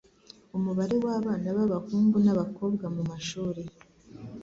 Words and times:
umubare 0.57 0.95
w'abana 1.05 1.47
b'abahungu 1.57 2.17
n'abakobwa 2.21 2.85
mu 2.95 3.01
mashuri 3.09 3.63